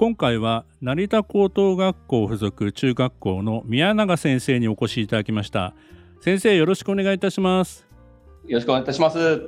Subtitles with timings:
[0.00, 5.74] 今回は成田高等学校附属中学校の宮永先生にお越しいただきました。
[6.22, 7.86] 先生よろしくお願いいたします。
[8.46, 9.42] よろしくお願いいたします。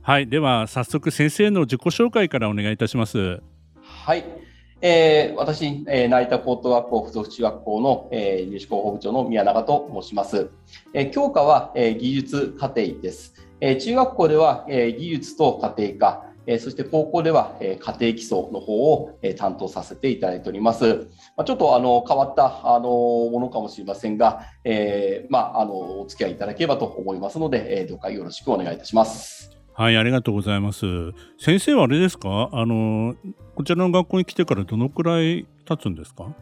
[0.00, 0.26] はい。
[0.26, 3.40] では早速先生の自己紹介からお願いいたします。
[3.80, 4.24] はい。
[4.80, 10.50] えー、私、えー、成田高等学校附属中学校の、えー、入試広報部長の宮永と申します。
[10.94, 13.34] えー、教科は、えー、技術課程です。
[13.60, 21.08] えー、中学校では、えー、技術と家庭科、えそして高校では、え家庭基礎の方を、え担当させていただいております。
[21.36, 29.50] まちょっとあの変わったあのものかもしれませんが、えまあ、あのお付き合いいただければと思いますので、えどうかよろしくお願いいたします。
[29.74, 30.84] はい、ありがとうございます。
[31.38, 32.50] 先生はあれですか？
[32.52, 33.14] あの、
[33.54, 36.34] こちらの学校に来てからどのくらい経つんですか？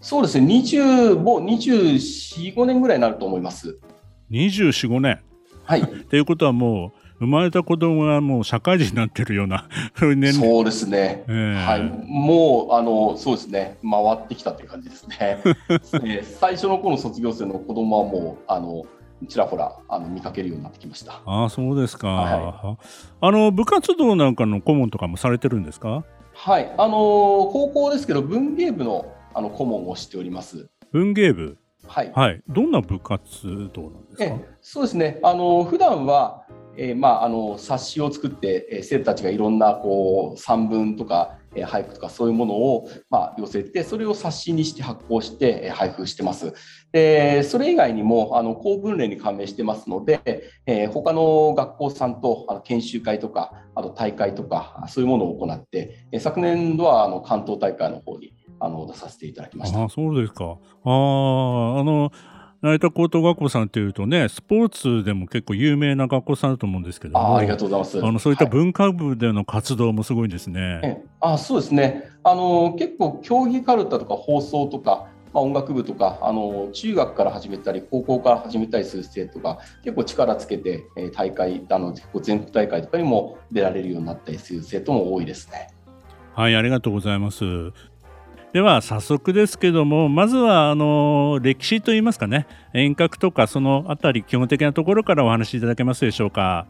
[0.00, 3.78] そうですね、20、もう24、5年ぐらいになると思います。
[4.30, 5.20] 24、5年
[5.64, 5.82] はい。
[6.10, 13.78] ということはもう、生まれた子供がもう社会人になってるような そうですね、えー、はい、もうあのそうですね。
[13.82, 18.82] 回ってきたという感じですね、 えー、最初の頃の卒業生の子供はもうあの
[19.28, 21.22] ちらほらあの見かけるようになってきました。
[21.24, 22.86] あそうですか、はい、
[23.20, 26.04] あの部活動なんかの顧問とかもされてるんですか？
[26.34, 26.70] はい。
[26.76, 26.96] あの
[27.52, 30.68] 高校ですけど文芸部のあの顧問をしております。
[30.92, 31.56] 文芸部？
[31.86, 34.36] はい、はい、どんな部活動なんですか？
[34.60, 35.20] そうですね。
[35.22, 36.42] あの普段は
[36.76, 46.52] えー、まあ、あの冊子を作って、えー、生徒たちがいろんなこう散文とか、えー、俳句とかそういうものを、まあ、寄せてそれを冊子にして発行して、えー、配布してます。
[46.92, 50.20] でそれ以外にもあの公文連に加盟してますので、
[50.66, 59.84] えー、他の学校さんとあの研修会とかあと大会とかそういうものを行って、えー、昨年度はあの関東大会の方にあの出させていただきました。
[59.84, 60.44] あそうですか。
[60.44, 62.10] ああの
[62.64, 68.02] 成田高等学校さんっていうとね、スポーツでも結構有名な学校さんだと思うんですけどあありがとうございます。
[68.02, 70.80] あのそういった文化部での活動もすごいですね。
[70.82, 71.02] はい、
[71.34, 72.08] あそうですね。
[72.22, 85.68] あの結構競技かるたとか放送とか、まあ、音楽部とかあの中学から始めたり高校から始めたりする生徒が結構力つけて、え大会あの全国大会とかにも出られるようになったりする生徒も多いですね。
[86.32, 87.44] はい、ありがとうございます。
[88.54, 96.64] では早速ですけどもまずはあの歴史といいますかね遠隔とかそのあたり基本的なところからお話しいただけますでしょうか。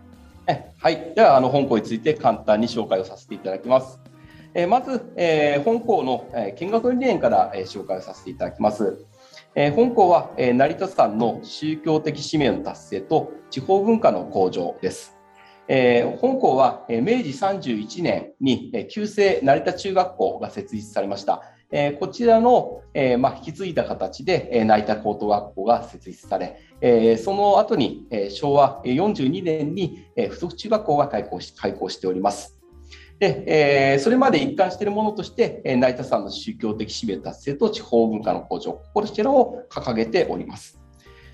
[0.78, 4.00] はい、ではあの本校について簡単に紹介をさせていただきます。
[4.54, 9.04] えまず、えー、本校の、え見学理念から、え紹介をさせていただきます。
[9.54, 15.16] え本校は、え成田山の宗教的使命の達成と地方文化の向上です。
[15.66, 21.53] えー、本校は、え明治31年に、え旧制成田中学校が設立されました。
[21.76, 32.60] えこちらの、えまあ、引き継いだ形で、え成田高等学校が設立され、えその後に、え昭和42年に、え附属中学校が開校し開校しております。
[33.18, 40.78] で、え、それまで一貫しているものとして、え、成田さんの宗教的使命達成と地方文化の向上、こちらを掲げております。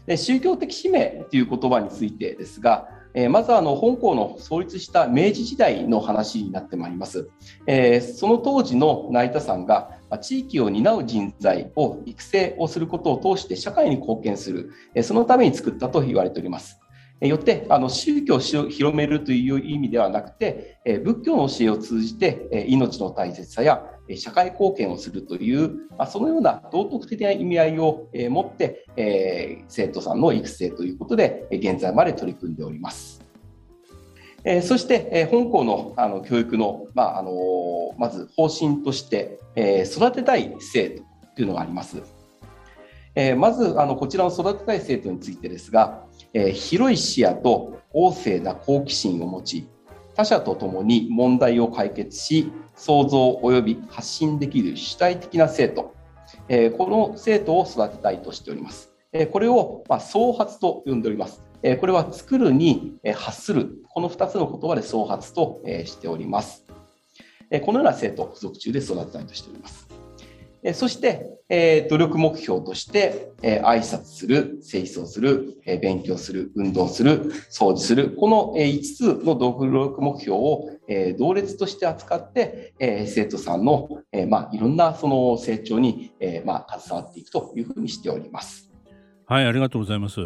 [0.07, 7.29] で宗教的使命という言葉についてですが、えまずあの本校の創立した明治時代の話になってまいります。
[7.67, 9.67] えその当時の成田さん
[10.11, 14.71] が地域を担う人材を育成をすることを通して社会に貢献する、
[15.03, 16.81] そのために作ったと言われております。
[17.21, 23.85] よってあの宗教を広めるという意味ではなくて仏教の教えを通じて命の大切さや
[24.17, 25.71] 社会貢献をするという
[26.09, 28.87] そのような道徳的な意味合いを持って
[29.69, 33.30] 生徒さんの育成ということで現在まで取り組んでおります。
[34.45, 41.03] えそしてえ本校のあの教育の,、まあ、あのまず方針としてえ育てたい生徒
[41.37, 42.03] というのがあります。
[43.15, 49.69] えまずあのこちらの育てたい生徒についてですがえ広い視野と旺盛な好奇心を持ち
[50.15, 55.95] 他者と共に問題を解決し創造及び発信できる主体的な生徒、
[56.49, 58.91] えこの生徒を育てたいとしております。
[59.13, 61.45] えこれを、ま創発と呼んでおります。
[61.63, 66.65] えこれは作るに発するこの2つの言葉で創発としております。
[67.51, 69.89] えこのような生徒を付属中で育てたいとしております。
[70.63, 88.71] えそして、え努力目標として、え挨拶する、清掃する、え勉強する、運動する、掃除する、この、え5つの努力目標を、え同列として扱って、え生徒さんの、えまあ、いろんなその成長に、えまあ、携わっていくというふうにしております。
[89.25, 90.21] はい、ありがとうございます。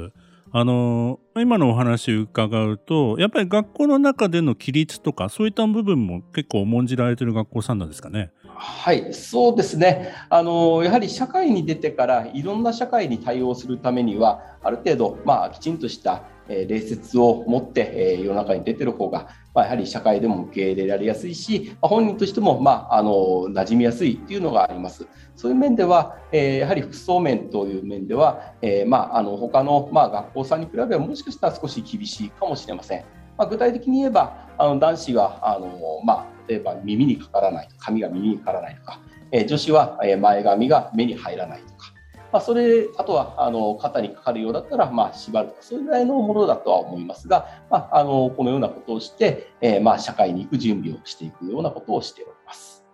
[0.56, 8.30] あの今のお話伺うとやっぱり学校の中での規律とかそういった部分も結構重んじられてる学校さんなんですかね？
[8.56, 10.14] はい、そうですね。
[10.30, 23.10] あのやはり社会に出てからいろんな社会に対応するためにはある程度まあきちんとしたえ礼節を持って、え世の中に出てる方が、まあ、やはり社会でも受け入れられやすいし、ま本人としても、まあ、あの
[23.48, 25.06] 馴染みやすいっていうのがあります。
[25.36, 33.04] そういう面では、えやはり服装面という面では、えまあ、あの他の、まあ、学校さんに比べればもしかしたら少し厳しいかもしれません。
[33.36, 39.00] まあ、具体的に言えばあの男子はあの、まあ、例えば耳にかからないと髪が耳にかからないとか、
[39.32, 41.92] え女子は前髪が目に入らないとか、
[42.32, 52.84] まあ、それあとはあの肩にかかるようだったら、まあ、縛るとかそういうぐらいのものだとは思いますが、まあ、あのこのようなことをして、えー、まあ社会に行く準備をしていくようなことをしております。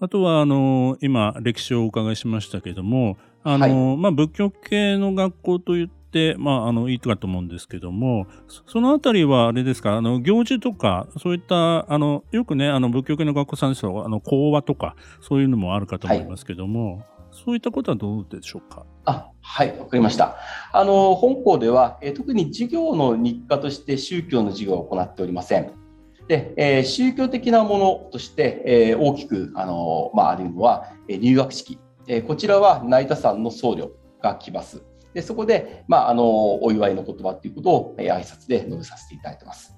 [0.00, 6.01] あとはあの今歴史をお伺いしましたけれどもあの、はい、まあ、仏教系の学校といって、
[6.38, 8.26] まあ、あのいいかと思うんですけども
[8.66, 18.84] そのあたりはあれですかあの行事とかそういったあのよくねあの仏教系の学校さんですとあの講話とかそういうのもあるかと思いますけども、はいそういったことはどうでしょうか？
[19.06, 20.36] あはい、わかりました。
[20.70, 25.72] あの本校では、え特に授業の日課として宗教の授業を行っておりません。
[26.28, 33.90] で、えー、宗教的なものとして、えー、大きくあの、まあ、あるのは、え入学式、えー、こちらは成田山の僧侶
[34.22, 34.82] が来ます。
[35.14, 39.74] でそこで、まあ、あのお祝いの言葉ということを、えー、挨拶で述べさせていただいてます。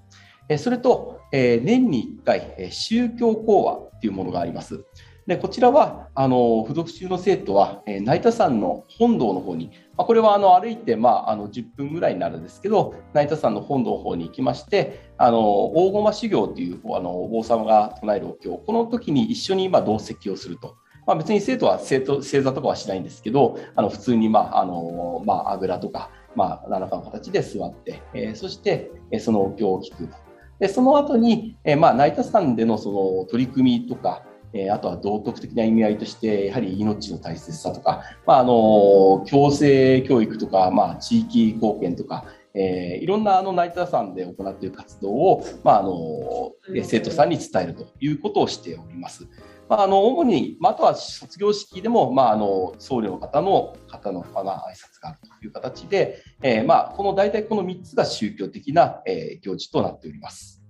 [0.49, 4.85] えそれと、え年に1回、え宗教講話というものがあります。
[5.27, 20.77] でこちらはあの付属中の生徒は、えー、成田山の本堂の方に、まあ、これはあの歩いて、まあ、あの10分ぐらいになるんですけど成田山の本堂の方に行きましてあの大駒修行というあのお坊様が唱えるお経この時に一緒に今同席をすると。
[21.07, 30.17] まあ、別に生徒は生徒正座とかはしないんですけどあの普通に、まああのまあ、あぐらとか、まあ、何らかの形で座って、えー、そして、えー、そのお経を聞くと。
[30.61, 34.25] でその後に、えーまあ、成田山でのその取り組みとか
[34.55, 42.25] えあとは道徳的な意味合いとして、やはり命の大切さとか、まあ、あの共生教育とか、まあ、地域貢献とか、
[42.55, 46.53] えー、いろんなあの成田山で行っている活動を、まあ、あの
[46.85, 49.27] 生徒さんに伝えるということをしております。
[49.69, 60.61] まあ、あの主に、まあ、あとは卒業式でも、まあ、あの僧侶の方の方の、まあ、挨拶があるという形で、えーまあ、この大体この3つが宗教的な、えー、行事となっております。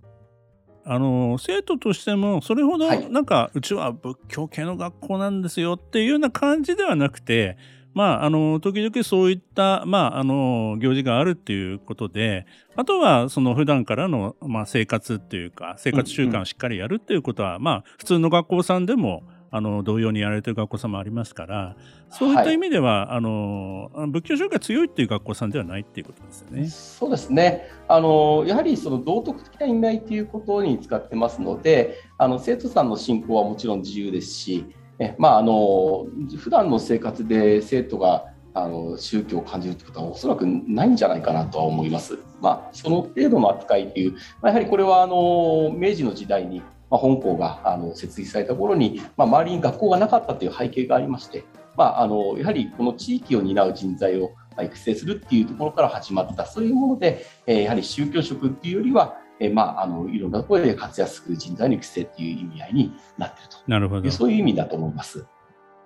[0.87, 7.57] あの生徒としてもそれほどなんか、うちは仏教系の学校なんですよっていうような感じではなくて
[7.95, 12.47] まあ、あの、時々そういった、まあ、あの、行事があるっていうことで、
[12.77, 19.23] あとは、その普段からの、まあ、生活っていうか、生活習慣をしっかりやるっていうことは、うんうん、まあ、普通の学校さんでも、
[19.57, 21.77] あの同様にやられてる学校さんもありますから
[22.11, 26.69] そういった意味では、はい、あの仏教宗教が強いっていう学校さんではないっていうことですよね。
[26.69, 27.69] そうですね。
[27.87, 34.67] あのやはりその道徳的な意味合いということに使ってますのであの生徒さんの信仰はもちろん自由ですし
[34.99, 36.07] えまああの
[36.37, 42.19] 普段の生活で生徒があの宗教を感じるということはおそらくないんじゃないかなとは思います。
[42.41, 51.45] まあ、その程度の扱いという、まあ、やはりこれはあの明治の時代にまあ、本校があの設立された頃に、まあ、周りに学校がなかったという背景がありまして、
[51.77, 54.33] まあ、あのやはりこの地域を担う人材を
[54.63, 65.27] 育成するっていうところから始まったそういうもので、え、やはり宗教職っていうよりは、えー、まあ、あのいろんなところで活躍する人材の育成っていう意味合いになっているとなるほどそういう意味だと思います。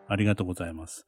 [0.06, 1.06] ありがとうございます。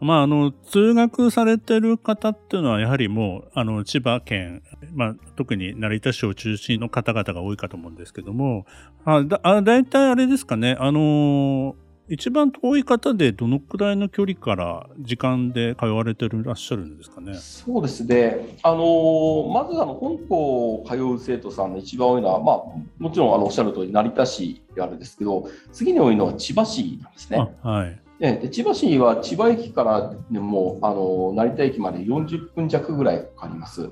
[0.00, 4.62] まあ、あの、通学されてる方っていうのは、やはりもう、あの、千葉県、
[4.94, 8.64] まあ、特に成田市を中心の方々が多いかと思うんですけども、
[9.04, 11.76] あだあ大体あれですかね、あの
[12.10, 17.34] 一番遠い方でどのくらいの距離から時間で通われてらっしゃるんですかね？
[17.34, 18.56] そうですね。
[18.64, 22.56] あのまずあの本校通う生徒さんの一番多いのは、まあ
[22.98, 27.38] もちろんあのおっしゃる通り成田市であるんですけど、次に多いのは千葉市なんですね。
[27.62, 28.00] はい。
[28.18, 33.88] で千葉市は千葉駅からでもあの成田駅まで40分弱ぐらいかかります。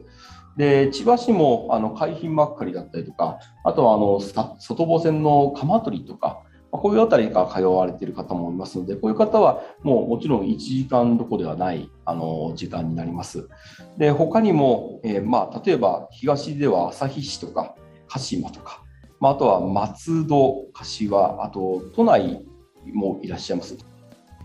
[0.57, 13.49] で千葉市もあの海浜幕張だったりとか、あとはあの外房線の鎌取とか、こういうあたりから通われている方もいますので、こういう方はもうもちろん1時間どころではないあの時間になります。
[13.97, 17.75] で他にも、えー、まあ、例えば東では旭市とか
[18.09, 18.83] 鹿島とか、
[19.21, 22.45] まあ、あとは松戸、柏、あと都内
[22.93, 23.77] もいらっしゃいます。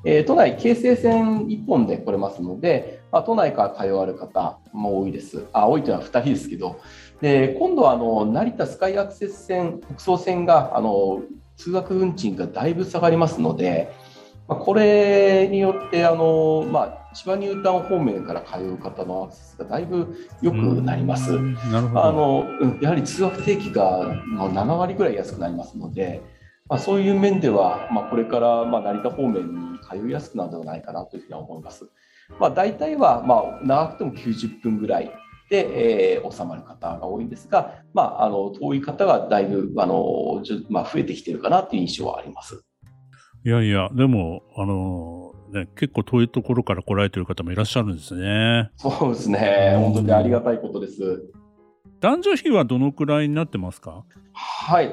[0.06, 5.46] えー、都内、京成線1本で来れますので、まあ、都内から通われる方も多いです。
[5.54, 6.80] あ多いというのは2人ですけど、
[7.22, 11.22] で今度はあの成田スカイアクセス線、北総線があの
[11.58, 13.94] 通学運賃がだいぶ下がりますので、
[14.48, 21.32] まあ、これによってあの、まあ、千葉ニュータウン方面から通う方のアクセスがだいぶ良くなります。
[21.72, 22.46] なるほどあの
[22.82, 26.22] やはり通学定期が7割ぐらい安くなりますので、
[26.68, 31.88] まあ、そういう面では、まあ、これからまあ成田方面に通いやすくなるのではないかなというふうに思います。
[32.40, 35.12] まあ、大体はまあ長くても90分ぐらい
[35.50, 42.64] で、えー、収まる方が多いんですが、まあ、あの遠い方がだいぶあの、まあ、増えてきているかなという印象はあります。
[43.46, 48.72] いやいや、でも、あのね、結構遠いところから来られてる方もいらっしゃるんですね。
[48.78, 49.76] そうですね。
[49.78, 51.24] 本当にありがたいことです。
[52.00, 54.06] 男女比はどのくらいになってますか？
[54.34, 54.90] はい。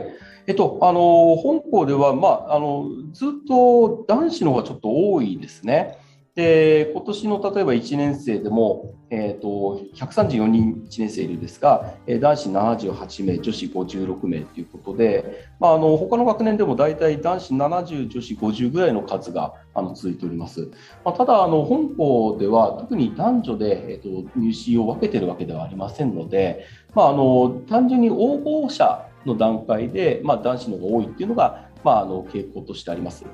[0.47, 5.97] えっと、あの、本校では、まあ、あの、ずっと男子の方がちょっと多いですね。
[6.41, 20.71] で、今年の例えば1年生でも、えーと、134人1年生いるんですが、え、男子78名、女子56名ということで、まあ、あの他の学年でも大体男子70、女子50ぐらいの数があの続いております。
[21.05, 33.27] まあ、ただあの、本校では特に男女で、えーと、入試を分けているわけではありませんので、まあ、あの単純に応募者の段階で、まあ、男子の方が多いっていうのが、まあ、あの傾向としてあります。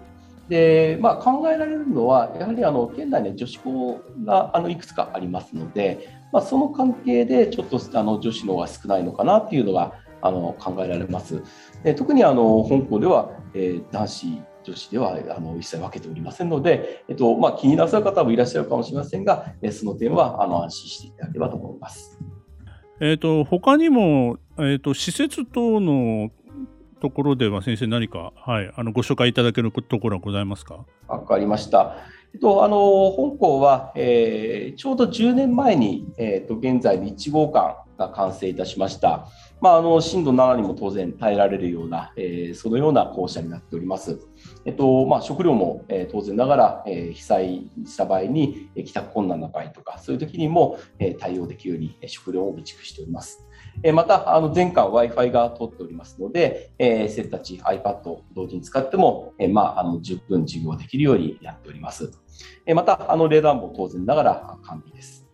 [0.49, 11.43] でまあ、考えられるのは、やはりあの県内に女子校があのいくつかありますので、まあ、その関係でちょっとあの女子の方が少ないのかなというのがあの考えられます。
[11.83, 22.21] で特にあの本校では、えー、男子、女子ではあの一切分けておりませんので、えっとまあ、気になさる方もいらっしゃるかもしれませんが、えその点はあの安心していただければと思います。
[23.01, 26.31] えーと、他にも、えーと施設等の
[27.01, 30.85] ところでは先生何か、はい、あのご紹介いただけるところはございますか？
[31.09, 31.97] わかりました。
[32.35, 39.29] えっと、あの本校は、えー、ちょうど10年前に、えーと、現在の1号館が完成いたしました。
[39.61, 44.19] まあ、あの震度7にも当然耐えられるような、えー、そのような校舎になっております。
[44.67, 53.46] えっとまあ、食料も、えー、当然ながら、えー、被災した場合に、えー、帰宅困難な場合とか、そういう時にも、えー、対応できるように、えー、食料を備蓄しております。
[53.83, 62.11] えー、また、あの前回 Wi-Fi が通っておりますので、えー、生徒たち iPad を同時に使っても、えー、まあ、あの十分授業できるようにやっております。
[62.67, 65.27] えー、また、あの冷暖房当然ながら完備です。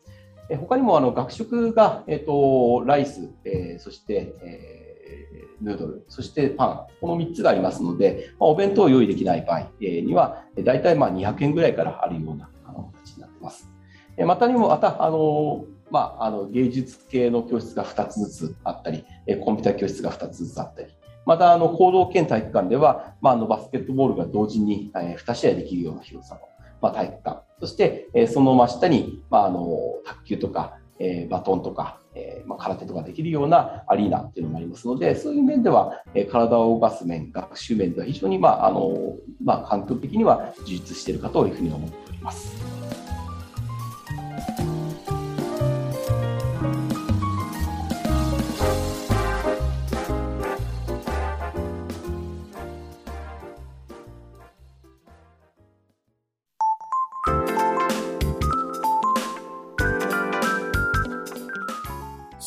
[0.48, 13.72] え他にもあの学食が、えーと、ライス、えー、そして、えー、ヌードル、そしてパン、この3つがありますので、まあ、お弁当を用意できない場合には、大体まあ200円ぐらいからあるようなあの形になっています。
[14.18, 20.88] またにも、また、あのまあ、あの芸術系の教室が2つずつあったり、えコンピューター教室が2つずつあったり、
[21.26, 26.40] またあの行動兼体育館では、まあ、あのバスケットボールが同時にえ2試合できるような広さの
[26.80, 43.11] まあ、体育館、そして、えその真下に、まあ、あの卓球とか、えバトンとか、えまあ、空手とかできるようなアリーナっていうのもありますので、そういう面では、え体を動かす面、学習面では非常に、まああのまあ、環境的には充実しているかというふうに思っております。